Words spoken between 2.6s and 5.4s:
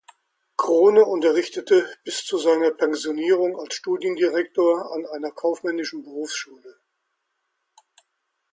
Pensionierung als Studiendirektor an einer